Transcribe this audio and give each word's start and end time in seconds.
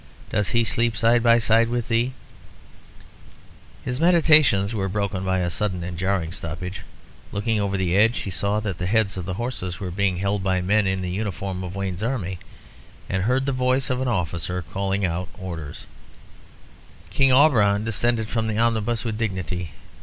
Does 0.31 0.49
he 0.49 0.63
sleep 0.63 0.97
side 0.97 1.21
by 1.21 1.37
side 1.37 1.69
with 1.69 1.87
thee" 1.87 2.13
His 3.85 3.99
meditations 3.99 4.73
were 4.73 4.89
broken 4.89 5.23
by 5.23 5.37
a 5.41 5.51
sudden 5.51 5.83
and 5.83 5.95
jarring 5.95 6.31
stoppage. 6.31 6.81
Looking 7.31 7.59
over 7.59 7.77
the 7.77 7.95
edge, 7.95 8.17
he 8.17 8.31
saw 8.31 8.59
that 8.61 8.79
the 8.79 8.87
heads 8.87 9.15
of 9.15 9.25
the 9.27 9.35
horses 9.35 9.79
were 9.79 9.91
being 9.91 10.17
held 10.17 10.41
by 10.41 10.59
men 10.59 10.87
in 10.87 11.01
the 11.03 11.11
uniform 11.11 11.63
of 11.63 11.75
Wayne's 11.75 12.01
army, 12.01 12.39
and 13.11 13.21
heard 13.25 13.45
the 13.45 13.51
voice 13.51 13.91
of 13.91 14.01
an 14.01 14.07
officer 14.07 14.63
calling 14.63 15.05
out 15.05 15.29
orders. 15.37 15.85
[Illustration: 17.01 17.11
KING 17.15 17.31
AUBERON 17.31 17.83
DESCENDED 17.83 18.27
FROM 18.27 18.47
THE 18.47 18.55
OMNIBUS 18.55 18.55
WITH 18.55 18.55
DIGNITY.] 18.55 18.55
King 18.55 18.55
Auberon 18.55 18.55
descended 18.55 18.55
from 18.55 18.55
the 18.55 18.57
omnibus 18.57 19.03
with 19.03 19.17
dignity. 19.19 19.71